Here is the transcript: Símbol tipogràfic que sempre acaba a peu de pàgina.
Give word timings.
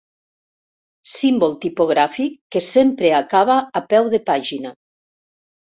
Símbol 1.11 1.53
tipogràfic 1.65 2.41
que 2.57 2.63
sempre 2.69 3.13
acaba 3.21 3.61
a 3.83 3.85
peu 3.95 4.13
de 4.17 4.25
pàgina. 4.33 4.77